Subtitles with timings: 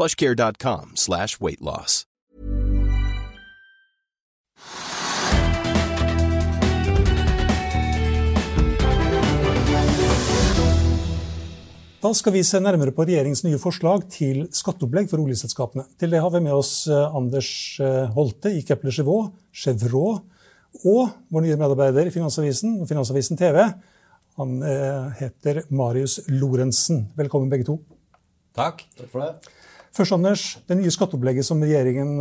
[0.00, 2.06] plushcare.com slash weight loss.
[12.00, 15.84] Da skal vi se nærmere på regjeringens nye forslag til skatteopplegg for oljeselskapene.
[16.00, 17.50] Til det har vi med oss eh, Anders
[17.84, 20.22] eh, Holte i Kepler Chevaux, Chevrolet,
[20.80, 23.66] og vår nye medarbeider i Finansavisen og Finansavisen TV.
[24.40, 27.10] Han eh, heter Marius Lorentzen.
[27.20, 27.76] Velkommen, begge to.
[28.56, 28.86] Takk.
[28.96, 29.52] Takk for det.
[29.96, 30.44] Først, Anders.
[30.68, 32.12] Det nye skatteopplegget som regjeringen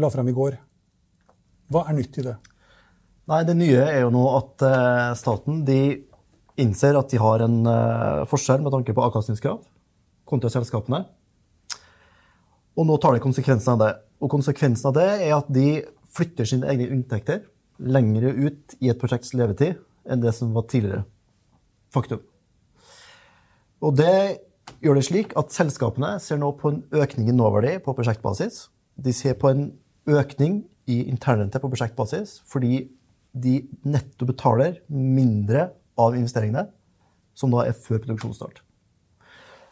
[0.00, 0.56] la frem i går.
[1.72, 2.34] Hva er nytt i det?
[3.28, 4.64] Nei, Det nye er jo nå at
[5.20, 5.80] staten de
[6.60, 9.62] innser at de har en uh, forskjell med tanke på avkastningskrav
[10.28, 11.04] kontra selskapene.
[12.74, 13.90] Og nå tar de konsekvensen av det.
[14.22, 15.82] Og konsekvensen av det er at de
[16.14, 17.42] flytter sine egne inntekter
[17.78, 21.04] lengre ut i et prosjekts levetid enn det som var tidligere.
[21.94, 22.22] Faktum.
[23.84, 24.40] Og det
[24.84, 28.68] gjør det slik at selskapene ser nå på en økning i nåverdi på prosjektbasis.
[28.96, 29.66] De ser på en
[30.10, 32.84] økning i internrente på prosjektbasis fordi
[33.34, 33.56] de
[33.88, 36.68] netto betaler mindre av investeringene,
[37.34, 38.60] som da er før produksjonsstart.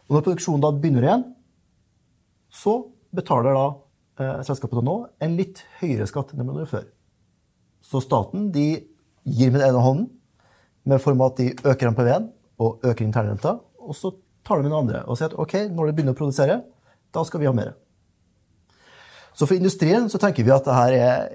[0.09, 1.23] Og når produksjonen da begynner igjen,
[2.53, 2.75] så
[3.15, 3.67] betaler da
[4.19, 6.89] eh, selskapet nå en litt høyere skatt enn de gjorde før.
[7.87, 8.67] Så staten de
[9.23, 10.11] gir med den ene hånden,
[10.83, 12.25] med form av at de øker MPV-en
[12.63, 14.11] og øker internrenta, og så
[14.47, 16.61] tar de med noen andre og sier at ok, når det begynner å produsere,
[17.13, 17.75] da skal vi ha mer.
[19.33, 21.35] Så for industrien så tenker vi at det her er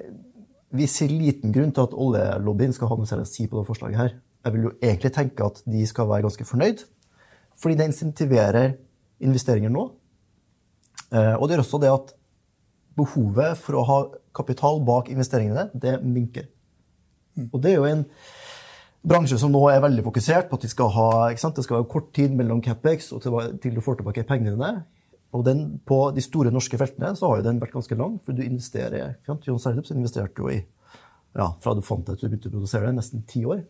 [0.67, 3.69] Vi ser liten grunn til at oljelobbyen skal ha noe særlig å si på det
[3.69, 4.09] forslaget her.
[4.43, 6.81] Jeg vil jo egentlig tenke at de skal være ganske fornøyd,
[7.55, 8.73] fordi det insentiverer
[9.23, 9.85] investeringer nå.
[11.07, 12.11] Eh, og det gjør også det at
[12.99, 13.97] behovet for å ha
[14.35, 16.49] kapital bak investeringene, det minker.
[17.37, 17.47] Mm.
[17.47, 18.03] Og det er jo en
[19.05, 22.13] bransje som nå er veldig fokusert på at de skal ha, det skal være kort
[22.15, 24.71] tid mellom capex og til, du får tilbake pengene dine.
[25.35, 28.33] Og den, på de store norske feltene så har jo den vært ganske lang, for
[28.33, 30.61] du investerer John Serdup investerte jo i
[31.37, 33.61] ja, fra du fant det til du begynte å produsere det, nesten ti år.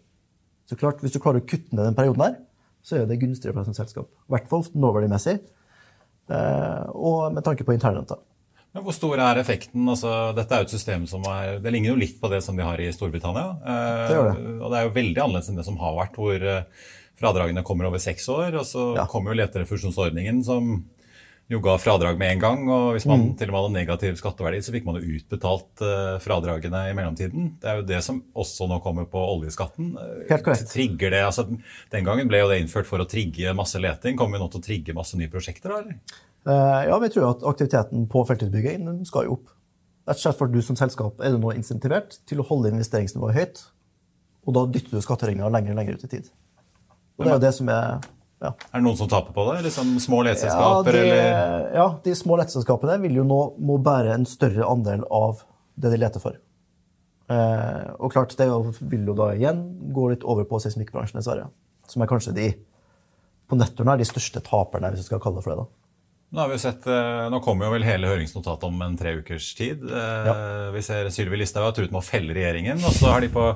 [0.70, 2.38] Så klart, Hvis du klarer å kutte ned den perioden her,
[2.84, 4.08] så er det gunstigere for deg som selskap.
[4.08, 5.38] I hvert fall nåverdimessig,
[6.32, 8.20] eh, og med tanke på internrenta.
[8.78, 9.88] Men Hvor stor er effekten?
[9.90, 12.54] Altså, dette er jo et system som er, det ligner jo litt på det som
[12.54, 13.56] de har i Storbritannia.
[13.58, 14.52] Eh, det det.
[14.62, 17.90] Og det er jo veldig annerledes enn det som har vært, hvor eh, fradragene kommer
[17.90, 18.60] over seks år.
[18.62, 19.08] Og så ja.
[19.10, 20.76] kommer jo leterefusjonsordningen som
[21.50, 22.70] jo ga fradrag med en gang.
[22.70, 23.34] Og hvis man mm.
[23.40, 27.54] til og med hadde negativ skatteverdi, så fikk man jo utbetalt uh, fradragene i mellomtiden.
[27.64, 29.94] Det er jo det som også nå kommer på oljeskatten.
[30.30, 30.70] Helt korrekt.
[30.76, 31.48] Trigger det, altså,
[31.94, 34.20] Den gangen ble jo det innført for å trigge masse leting.
[34.20, 36.26] Kommer vi nå til å trigge masse nye prosjekter da, eller?
[36.48, 39.54] Uh, ja, vi tror at aktiviteten på feltutbygging skal jo opp.
[40.08, 43.36] Rett og slett for du som selskap er du nå insentivert til å holde investeringsnivået
[43.36, 43.64] høyt.
[44.48, 46.30] Og da dytter du skatteregninga lenger og lenger ut i tid.
[47.18, 47.98] Og det er jo det som er
[48.38, 48.52] ja.
[48.54, 49.64] Er det noen som taper på det?
[49.66, 50.98] Liksom små leteselskaper?
[51.02, 55.42] Ja, de, ja, de små leteselskapene vil jo nå må bære en større andel av
[55.76, 56.38] det de leter for.
[57.34, 58.48] Eh, og klart, det
[58.92, 59.64] vil jo da igjen
[59.94, 61.50] gå litt over på seismikkbransjen, dessverre.
[61.90, 62.52] Som er kanskje de
[63.50, 65.66] på nettoen er de største taperne, hvis vi skal kalle det for det.
[65.66, 65.87] da.
[66.30, 69.54] Nå har vi sett, eh, nå kommer jo vel hele høringsnotatet om en tre ukers
[69.56, 69.86] tid.
[69.88, 70.34] Eh, ja.
[70.74, 72.84] Vi ser Sylvi Listhaug har truet med å felle regjeringen.
[72.84, 73.54] og så har de på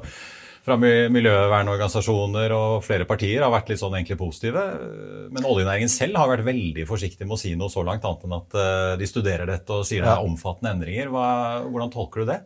[0.61, 4.61] fra miljøvernorganisasjoner og flere partier har vært litt sånn egentlig positive.
[5.33, 8.37] Men oljenæringen selv har vært veldig forsiktig med å si noe så langt annet enn
[8.37, 11.11] at eh, de studerer dette og sier det er omfattende endringer.
[11.11, 11.27] Hva,
[11.65, 12.39] hvordan tolker du det?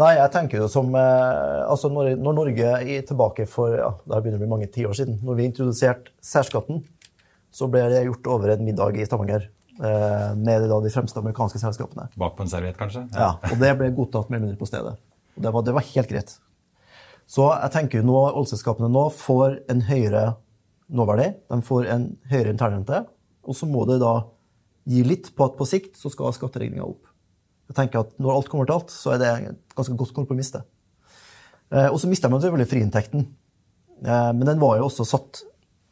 [0.00, 4.40] Nei, jeg tenker jo som altså når, når, Norge er tilbake for ja, det begynner
[4.40, 6.84] å bli mange tiår siden, når vi introduserte særskatten,
[7.54, 9.48] så ble det gjort over en middag i Stavanger
[9.82, 12.08] eh, med de fremste amerikanske selskapene.
[12.20, 13.06] Bak på en serviett, kanskje?
[13.14, 13.32] Ja.
[13.34, 14.94] ja, og det ble godtatt mer eller mindre på stedet.
[15.36, 16.36] Og det var, det var helt greit.
[17.30, 20.24] Så jeg tenker nå oljeselskapene nå får en høyere
[20.90, 21.28] nåverdi.
[21.52, 23.04] De får en høyere internrente.
[23.46, 24.14] Og så må det da
[24.90, 27.06] gi litt på at på sikt så skal skatteregninga opp.
[27.70, 30.50] Jeg tenker at Når alt kommer til alt, så er det et ganske godt kompromiss.
[30.50, 30.64] det.
[31.70, 33.28] Eh, og så mister man selvfølgelig friinntekten.
[34.02, 35.44] Eh, men den var jo også satt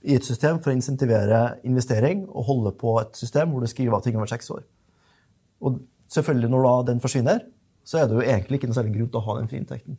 [0.05, 3.97] i et system for å insentivere investering og holde på et system hvor du skriver
[3.97, 4.63] av ting over seks år.
[5.61, 7.41] Og selvfølgelig, når da den forsvinner,
[7.85, 9.97] så er det jo egentlig ikke noe særlig grunn til å ha den friinntekten.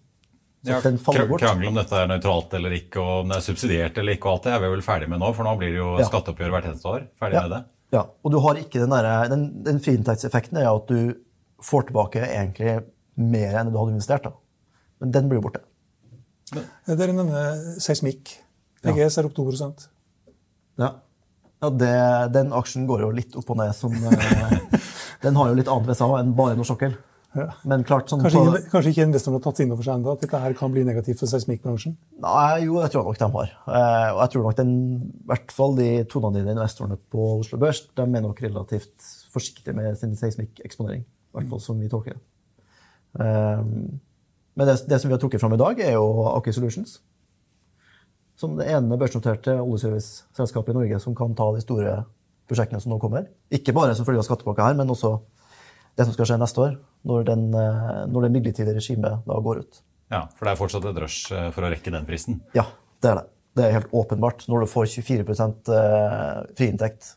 [0.63, 1.39] Så Ja, den faller bort.
[1.41, 4.33] Krangel om dette er nøytralt eller ikke, og om det er subsidiert eller ikke, og
[4.39, 6.05] alt det er vi vel ferdig med nå, for nå blir det jo Ja.
[6.09, 7.07] skatteoppgjør hvert eneste år.
[7.19, 7.41] Ferdig Ja.
[7.47, 7.61] med det.
[7.91, 11.15] Ja, og du har ikke den der, Den, den friinntektseffekten er at du
[11.61, 12.83] får tilbake egentlig
[13.17, 14.23] mer enn du hadde investert.
[14.23, 14.31] da.
[15.01, 15.61] Men den blir jo borte.
[16.87, 18.37] Dere nevner seismikk.
[18.83, 19.45] PGS er opp 2
[20.79, 20.89] Ja.
[21.61, 21.93] ja det,
[22.33, 24.57] den aksjen går jo litt opp og ned som eh,
[25.23, 26.93] Den har jo litt annet ved seg enn bare norsk sokkel.
[27.37, 27.51] Ja.
[27.69, 30.23] Men klart sånn Kanskje, ikke- kanskje ikke investorene har tatt inn over seg ennå at
[30.23, 31.93] dette her kan bli negativt for seismikkbransjen?
[32.23, 33.51] Nei, jo, det tror jeg nok de har.
[33.67, 34.71] Eh, og jeg tror nok den,
[35.19, 39.99] i hvert fall de toneangivende investorene på Oslo Børs de er nok relativt forsiktige med
[39.99, 41.03] sin seismikkeksponering.
[41.05, 42.23] I hvert fall som vi tolker det.
[43.19, 43.61] Eh,
[44.57, 46.97] men det, det som vi har trukket fram i dag, er jo Aker Solutions.
[48.39, 51.97] Som det ene børsnoterte oljeserviceselskapet i Norge som kan ta de store
[52.49, 53.27] prosjektene som nå kommer.
[53.53, 55.17] Ikke bare som følge av skattepakka her, men også
[55.99, 56.77] det som skal skje neste år,
[57.09, 59.81] når, den, eh, når det midlertidige regimet da går ut.
[60.09, 62.39] Ja, For det er fortsatt et rush eh, for å rekke den fristen.
[62.55, 62.65] Ja,
[63.03, 63.25] det er det.
[63.59, 64.45] Det er helt åpenbart.
[64.47, 65.25] Når du får 24
[65.75, 67.13] eh, friinntekt,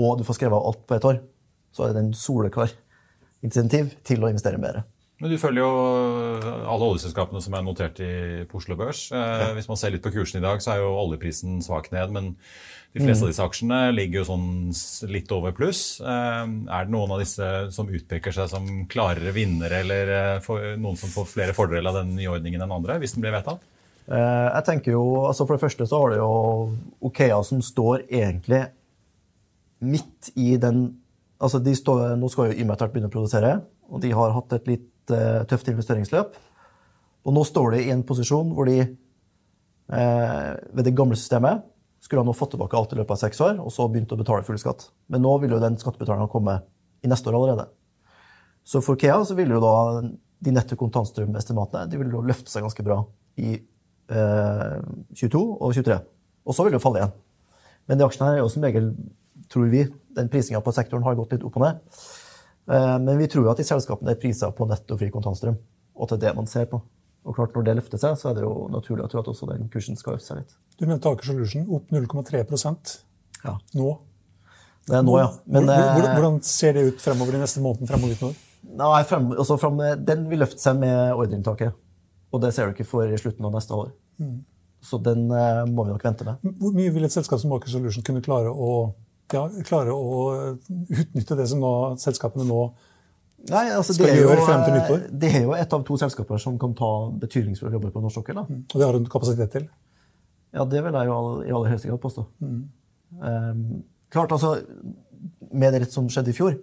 [0.00, 1.20] og du får skrevet alt på et år,
[1.76, 2.72] så er det en soleklar
[3.44, 4.82] insentiv til å investere mer.
[5.22, 5.72] Men du følger jo
[6.66, 8.10] alle oljeselskapene som er notert i,
[8.50, 9.04] på Oslo Børs.
[9.14, 12.10] Eh, Hvis man ser litt på kursen i dag, så er jo oljeprisen svak ned.
[12.10, 12.32] Men
[12.92, 14.48] de fleste av disse aksjene ligger jo sånn
[15.14, 16.00] litt over pluss.
[16.02, 20.74] Eh, er det noen av disse som utpeker seg som klarere vinnere, eller eh, får-
[20.82, 23.62] noen som får flere fordeler av den nyordningen enn andre, hvis den blir vedtatt?
[24.10, 26.32] Eh, Jeg tenker jo, altså For det første så har du jo
[27.06, 28.64] Okea som står egentlig
[29.82, 30.88] midt i den
[31.42, 33.52] altså de står, Nå skal jo hvert begynne å produsere,
[33.90, 34.88] og de har hatt et litt
[35.50, 36.38] tøft investeringsløp.
[37.22, 41.62] Og nå står de i en posisjon hvor de eh, ved det gamle systemet
[42.02, 44.18] skulle ha nå fått tilbake alt i løpet av seks år, og så begynt å
[44.18, 44.88] betale full skatt.
[45.12, 46.58] Men nå vil jo den skattebetalingen komme
[47.02, 47.68] i neste år allerede.
[48.66, 49.74] Så for Kea så vil jo da
[50.42, 52.98] de netto kontantstrømestimatene de vil jo løfte seg ganske bra
[53.38, 54.78] i eh,
[55.14, 55.98] 22 og 23.
[56.42, 57.14] Og så vil det jo falle igjen.
[57.86, 58.90] Men de aksjene her er jo som regel,
[59.50, 59.84] tror vi,
[60.16, 62.02] den prisinga på sektoren har gått litt opp og ned.
[62.70, 65.56] Eh, men vi tror jo at de selskapene er prisa på netto fri kontantstrøm,
[65.96, 66.82] og at det er det man ser på.
[67.24, 69.46] Og klart, når det løfter seg, så er det jo naturlig å tro at også
[69.52, 70.54] den kursen skal øke seg litt.
[70.78, 72.96] Du nevnte Aker Solution opp 0,3%
[73.44, 73.58] Ja.
[73.74, 73.98] nå.
[74.88, 75.28] Det er nå, ja.
[75.46, 77.86] Men, eh, hvordan ser det ut fremover de neste månedene?
[77.86, 78.32] fremover ut nå?
[78.78, 81.72] Nei, frem, altså frem, den vil løfte seg med ordreinntaket.
[82.32, 83.92] Og det ser du ikke før i slutten av neste år.
[84.82, 86.42] Så den eh, må vi nok vente med.
[86.58, 88.92] Hvor mye vil et selskap som Aker Solution kunne klare å,
[89.34, 90.22] ja, klare å
[90.68, 92.64] utnytte det som nå, selskapene nå
[93.50, 95.00] Nei, altså, Skal gjøre jo, frem til eh, nyttår?
[95.18, 96.90] Det er jo et av to selskaper som kan ta
[97.24, 98.38] betydningsfulle jobber på norsk sokkel.
[98.38, 98.60] Mm.
[98.68, 99.64] Og det har hun kapasitet til?
[100.54, 102.22] Ja, det vil jeg jo all- i aller høyeste grad påstå.
[102.42, 103.64] Um,
[104.14, 104.60] klart, altså,
[105.50, 106.54] Med det som skjedde i fjor,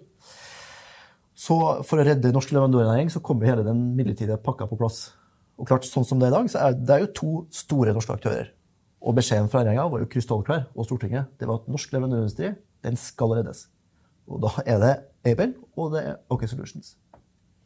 [1.40, 1.56] så
[1.88, 5.12] for å redde norsk leverandørnæring, så kommer hele den midlertidige pakka på plass.
[5.60, 7.94] Og klart, sånn som det er i dag, så er det er jo to store
[7.96, 8.50] norske aktører.
[9.00, 12.50] Og beskjeden fra regjeringa var jo krystallklar, og Stortinget, det var at norsk leverandørindustri
[12.84, 13.68] den skal reddes.
[14.30, 14.96] Og da er det
[15.30, 16.94] Able, og det er OK Solutions.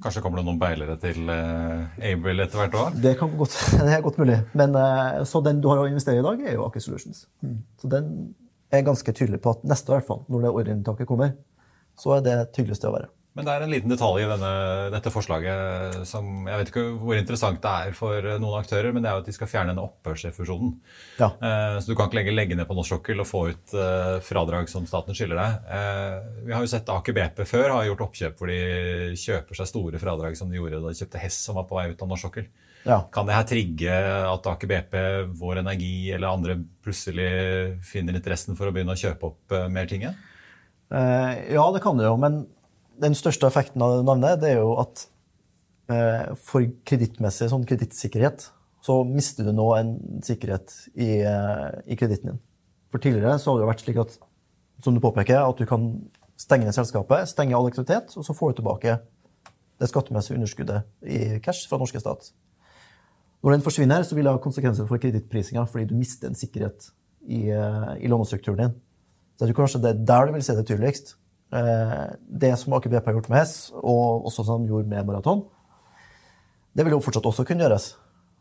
[0.03, 2.97] Kanskje kommer det noen beilere til eh, Able etter hvert òg?
[3.03, 3.55] Det, kan godt,
[3.87, 4.39] det er godt mulig.
[4.59, 7.27] Men eh, så den du har å investere i i dag, er jo Aker Solutions.
[7.81, 8.09] Så den
[8.75, 11.35] er ganske tydelig på at neste, i hvert fall, når det ordreinntaket kommer,
[11.99, 13.11] så er det tydeligste å være.
[13.35, 14.51] Men det er en liten detalj i denne,
[14.95, 19.11] dette forslaget som Jeg vet ikke hvor interessant det er for noen aktører, men det
[19.11, 20.77] er jo at de skal fjerne denne opphørsrefusjonen.
[21.19, 21.33] Ja.
[21.43, 24.21] Eh, så du kan ikke lenger legge ned på norsk sokkel og få ut eh,
[24.23, 25.73] fradrag som staten skylder deg.
[25.79, 28.61] Eh, vi har jo sett Aker BP før har gjort oppkjøp hvor de
[29.19, 31.89] kjøper seg store fradrag som de gjorde da de kjøpte Hess som var på vei
[31.91, 32.47] ut av norsk sokkel.
[32.85, 33.01] Ja.
[33.13, 34.97] Kan det her trigge at Aker BP,
[35.41, 39.89] Vår Energi eller andre plutselig finner interessen for å begynne å kjøpe opp eh, mer
[39.91, 40.19] ting igjen?
[40.93, 42.45] Eh, ja, det kan det jo, men
[43.03, 45.07] den største effekten av det navnet det er jo at
[45.93, 48.49] eh, for kredittmessig sånn kredittsikkerhet
[48.85, 52.43] så mister du nå en sikkerhet i, eh, i kreditten din.
[52.93, 54.19] For tidligere så har det jo vært slik at
[54.85, 55.89] som du påpeker, at du kan
[56.41, 58.99] stenge ned selskapet, stenge all aktivitet, og så får du tilbake
[59.81, 62.29] det skattemessige underskuddet i cash fra norske stat.
[63.45, 66.91] Når den forsvinner, så vil det ha konsekvenser for kredittprisinga, fordi du mister en sikkerhet
[67.29, 68.75] i, eh, i lånestrukturen din.
[69.37, 71.17] Så jeg tror kanskje det er der du vil se det tydeligst.
[71.55, 75.07] Eh, Det som Aker BP har gjort med Hess, og også som de gjorde med
[75.07, 75.45] Maraton,
[76.75, 77.95] det vil jo fortsatt også kunne gjøres.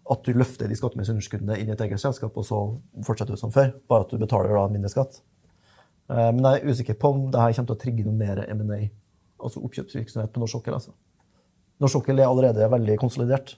[0.10, 2.58] At du løfter de skattemessige underskuddene inn i et eget selskap, og så
[3.06, 5.22] fortsetter du som før, bare at du betaler da mindre skatt.
[6.10, 8.44] Eh, Men jeg er usikker på om det her kommer til å trigge noe mer
[8.50, 8.90] M&A,
[9.40, 10.74] altså oppkjøpsvirksomhet på norsk sokkel.
[10.74, 10.92] Altså.
[11.80, 13.58] Norsk sokkel er allerede veldig konsolidert.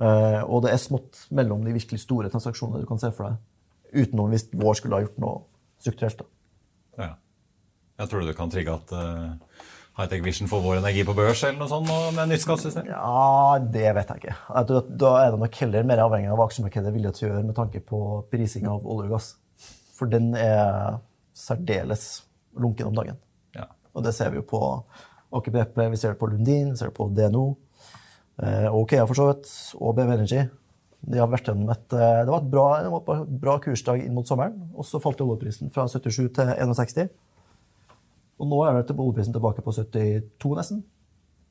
[0.00, 4.04] Eh, og det er smått mellom de virkelig store transaksjonene du kan se for deg.
[4.04, 5.40] Utenom hvis vår skulle ha gjort noe
[5.82, 6.18] strukturelt.
[6.22, 6.24] da.
[7.02, 7.14] Ja.
[7.98, 9.64] Jeg tror du kan trigge at uh,
[9.98, 12.86] Hightech Vision får vår energi på børs eller noe sånt med nytt skattesystem?
[12.86, 14.36] Ja, det vet jeg ikke.
[15.02, 17.48] Da er det nok heller mer avhengig av hva aksjemarkedet er villig til å gjøre
[17.48, 19.32] med tanke på prising av olje og gass.
[19.98, 21.00] For den er
[21.34, 22.06] særdeles
[22.58, 23.18] lunken om dagen.
[23.58, 23.66] Ja.
[23.98, 24.62] Og det ser vi jo på
[25.34, 27.46] Aker BP, vi ser det på Lundin, vi ser det på DNO,
[28.70, 29.50] Og OKEA for så vidt,
[29.82, 30.44] og BV Energy.
[31.10, 34.70] De har vært gjennom et, eh, det var et bra, bra kursdag inn mot sommeren,
[34.74, 37.10] og så falt oljeprisen fra 77 til 61.
[38.38, 40.84] Og nå er det oljeprisen tilbake på 72 nesten.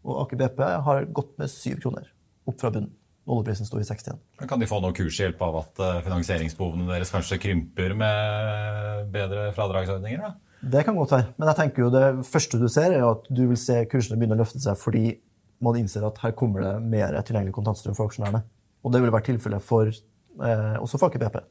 [0.07, 2.07] Og Aker BP har gått med 7 kroner
[2.47, 2.93] opp fra bunnen.
[3.27, 4.15] Oljeprisen sto i 61.
[4.39, 9.49] Men Kan de få noe kurshjelp av at eh, finansieringsbehovene deres kanskje krymper med bedre
[9.57, 10.21] fradragsordninger?
[10.23, 10.35] da?
[10.61, 11.27] Det kan godt være.
[11.35, 14.37] Men jeg tenker jo det første du ser, er at du vil se kursene begynne
[14.37, 15.17] å løfte seg fordi
[15.63, 18.45] man innser at her kommer det mer tilgjengelig kontantstrøm for aksjonærene.
[18.85, 21.41] Og det vil være tilfellet for, eh, også for Aker BP.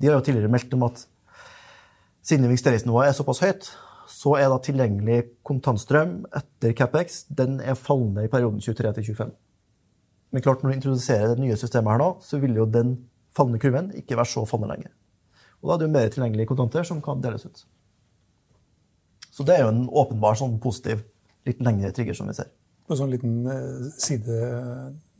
[0.00, 1.06] De har jo tidligere meldt om at
[2.26, 3.70] siden investeringsnivået er såpass høyt,
[4.08, 9.34] så er da tilgjengelig kontantstrøm etter CapEx den er fallende i perioden 23 til 25.
[10.32, 12.96] Men klart når du introduserer det nye systemet her nå, så vil jo den
[13.36, 14.94] fallende kurven ikke være så fallende lenger.
[15.60, 17.64] Og da er det jo mer tilgjengelige kontanter som kan deles ut.
[19.32, 21.04] Så det er jo en åpenbar sånn positiv,
[21.46, 22.50] litt lengre trigger som vi ser.
[22.88, 24.36] På en sånn liten eh, side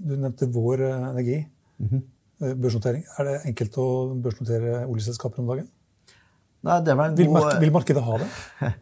[0.01, 1.39] Du nevnte Vår eh, Energi.
[1.79, 2.07] Mm -hmm.
[2.39, 3.05] Børsnotering.
[3.19, 5.69] Er det enkelt å børsnotere oljeselskaper om dagen?
[6.69, 7.59] Nei, det var en Vil, god...
[7.63, 8.31] vil markedet ha det?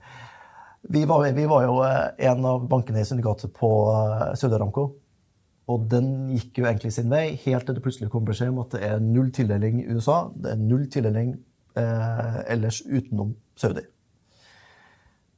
[0.88, 4.85] Vi var, vi var jo eh, en av bankene i syndikatet på eh, Saudi Aramco.
[5.66, 8.76] Og den gikk jo egentlig sin vei, helt til det plutselig kom beskjed om at
[8.76, 10.28] det er null tildeling i USA.
[10.31, 11.33] Det er null tildeling
[11.75, 13.83] eh, ellers utenom Saudi.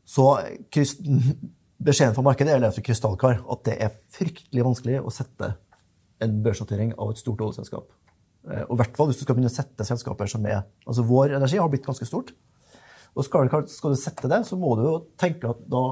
[0.05, 0.26] Så
[1.88, 5.55] beskjeden fra markedet er altså krystallklar at det er fryktelig vanskelig å sette
[6.21, 7.88] en børsnotering av et stort oljeselskap.
[8.47, 11.07] Eh, Og i hvert fall hvis du skal begynne å sette selskaper som er Altså
[11.07, 12.35] Vår Energi har blitt ganske stort.
[13.16, 15.85] Og skal, skal du sette det, så må du jo tenke at da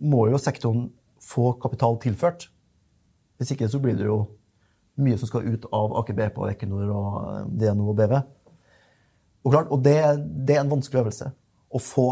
[0.00, 0.88] må jo sektoren
[1.22, 2.48] få kapital tilført.
[3.40, 4.22] Hvis ikke så blir det jo
[5.00, 8.18] mye som skal ut av Aker BP og Equinor og eh, DNO og BV.
[9.40, 9.96] Og, klart, og det,
[10.44, 11.30] det er en vanskelig øvelse.
[11.70, 12.08] Å få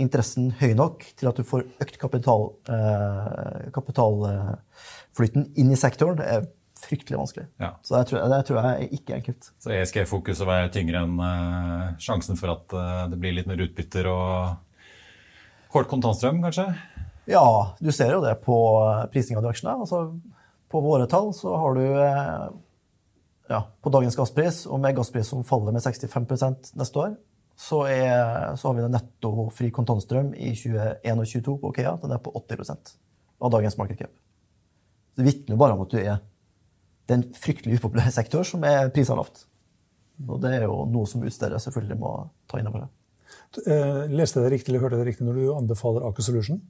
[0.00, 6.26] interessen høy nok til at du får økt kapital, eh, kapitalflyten inn i sektoren, det
[6.32, 6.48] er
[6.80, 7.46] fryktelig vanskelig.
[7.62, 7.72] Ja.
[7.82, 9.48] Så det tror, jeg, det tror jeg er ikke enkelt.
[9.62, 14.08] Så ESG-fokuset var tyngre enn uh, sjansen for at uh, det blir litt mer utbytter
[14.10, 14.56] og
[15.72, 16.68] kort kontantstrøm, kanskje?
[17.30, 17.46] Ja,
[17.82, 18.56] du ser jo det på
[19.12, 19.74] prising av de aksjene.
[19.82, 20.02] Altså,
[20.70, 22.46] på våre tall så har du uh,
[23.50, 27.16] ja, på dagens gasspris, og med gasspris som faller med 65% neste år,
[27.56, 31.94] så, er, så har vi en netto fri kontantstrøm i 2021 og 2022 på Okea.
[32.02, 32.98] Den er på 80
[33.40, 34.16] av dagens market cap.
[35.16, 36.18] Det vitner jo bare om at du er
[37.06, 39.44] det er en fryktelig upopulær sektor som er prisa lavt.
[40.26, 42.12] Og det er jo noe som utsteder selvfølgelig må
[42.50, 42.92] ta inn over seg.
[43.66, 46.60] Eh, Leste jeg det riktig eller hørte jeg det riktig når du anbefaler Aker Solution?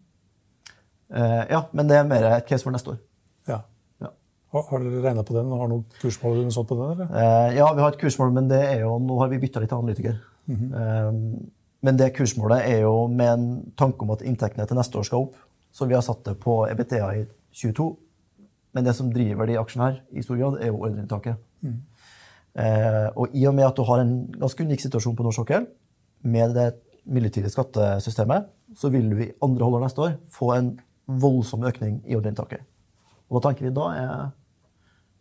[1.14, 2.98] Eh, ja, men det er mer et case for neste år.
[3.48, 3.60] Ja.
[4.02, 4.10] Ja.
[4.56, 6.96] Har, dere regna på den har noe kursmål eller noe sånt på den?
[6.96, 7.12] eller?
[7.22, 9.76] Eh, ja, vi har et kursmål, men det er jo, nå har vi bytta litt
[9.76, 10.18] analytiker.
[10.50, 11.12] eh,
[11.86, 15.28] men det kursmålet er jo med en tanke om at inntektene til neste år skal
[15.28, 15.36] opp.
[15.76, 17.86] Så vi har satt det på EBTA i 22.
[18.76, 21.40] Men det som driver de aksjene her, i stor grad, er jo ordreinntaket.
[22.56, 25.66] Eh, og i og med at du har en ganske unik situasjon på norsk sokkel,
[26.26, 26.70] med det
[27.06, 30.72] midlertidige skattesystemet, så vil du i andre halvår neste år få en
[31.06, 32.64] voldsom økning i ordreinntaket.
[33.28, 34.10] Og da tenker vi da er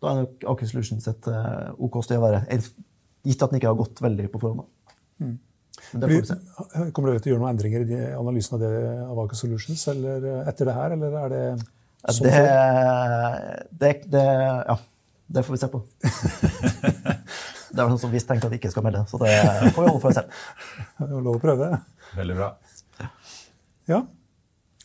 [0.03, 2.43] da er nok Aker Solutions et eh, OK sted å være.
[3.25, 4.67] Gitt at den ikke har gått veldig på forhånd.
[5.23, 5.37] Mm.
[5.91, 6.89] Men det får vi se.
[6.95, 8.73] Kommer dere til å gjøre noen endringer i analysen av det
[9.05, 11.45] av Aker Solutions eller eh, etter det her, eller er det
[12.05, 12.33] Det,
[13.81, 14.25] det, det,
[14.67, 14.75] ja,
[15.27, 15.81] det får vi se på.
[17.75, 19.31] Det er vel sånn som vi tenkte at vi ikke skal melde, så det
[19.75, 20.29] får vi holde for oss selv.
[21.01, 21.71] Det var lov å prøve.
[22.15, 22.47] Veldig bra.
[23.91, 23.99] Ja.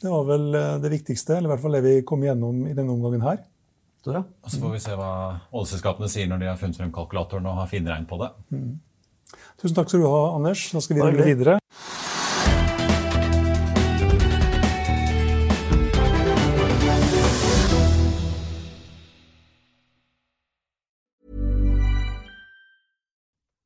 [0.01, 2.75] Det var vel eh, det viktigste, eller i hvert fall det vi kom igjennom i
[2.75, 3.45] denne omgangen her.
[4.03, 4.25] Så ja.
[4.25, 5.11] Og så får vi se hva
[5.53, 8.31] oljeselskapene sier når de har funnet frem kalkulatoren og har finregn på det.
[9.61, 10.65] Tusen takk skal du ha, Anders.
[10.73, 11.59] Da skal vi rulle videre.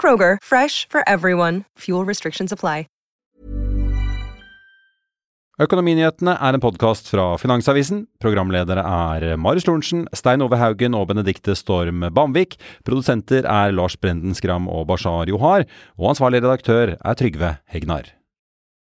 [0.00, 1.64] Kroger, fresh for everyone.
[1.78, 2.86] Fuel restrictions apply.
[5.60, 8.06] Økonominyhetene er en podkast fra Finansavisen.
[8.24, 12.56] Programledere er Marius Lorentzen, Stein Ove Haugen og Benedikte Storm Bamvik.
[12.88, 15.68] Produsenter er Lars Brenden Skram og Bashar Johar.
[16.00, 18.08] Og ansvarlig redaktør er Trygve Hegnar.